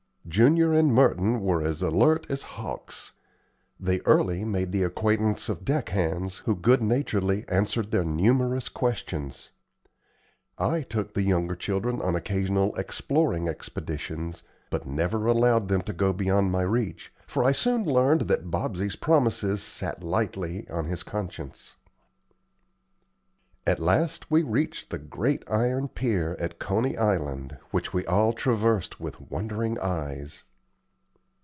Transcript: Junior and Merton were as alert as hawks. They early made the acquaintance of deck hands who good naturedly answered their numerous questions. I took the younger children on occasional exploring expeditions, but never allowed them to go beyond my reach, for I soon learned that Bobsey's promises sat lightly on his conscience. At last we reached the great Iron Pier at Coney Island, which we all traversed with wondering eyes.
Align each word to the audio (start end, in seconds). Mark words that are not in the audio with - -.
Junior 0.27 0.71
and 0.71 0.93
Merton 0.93 1.41
were 1.41 1.61
as 1.61 1.81
alert 1.81 2.25
as 2.29 2.43
hawks. 2.43 3.11
They 3.77 3.99
early 4.01 4.45
made 4.45 4.71
the 4.71 4.83
acquaintance 4.83 5.49
of 5.49 5.65
deck 5.65 5.89
hands 5.89 6.37
who 6.45 6.55
good 6.55 6.81
naturedly 6.81 7.43
answered 7.49 7.91
their 7.91 8.05
numerous 8.05 8.69
questions. 8.69 9.49
I 10.57 10.83
took 10.83 11.15
the 11.15 11.23
younger 11.23 11.55
children 11.55 11.99
on 12.01 12.15
occasional 12.15 12.73
exploring 12.77 13.49
expeditions, 13.49 14.43
but 14.69 14.85
never 14.85 15.25
allowed 15.25 15.67
them 15.67 15.81
to 15.81 15.91
go 15.91 16.13
beyond 16.13 16.49
my 16.49 16.61
reach, 16.61 17.11
for 17.27 17.43
I 17.43 17.51
soon 17.51 17.83
learned 17.83 18.29
that 18.29 18.49
Bobsey's 18.49 18.95
promises 18.95 19.61
sat 19.61 20.01
lightly 20.01 20.65
on 20.69 20.85
his 20.85 21.03
conscience. 21.03 21.75
At 23.67 23.79
last 23.79 24.31
we 24.31 24.41
reached 24.41 24.89
the 24.89 24.97
great 24.97 25.47
Iron 25.49 25.87
Pier 25.87 26.35
at 26.39 26.57
Coney 26.57 26.97
Island, 26.97 27.59
which 27.69 27.93
we 27.93 28.03
all 28.07 28.33
traversed 28.33 28.99
with 28.99 29.21
wondering 29.29 29.79
eyes. 29.79 30.43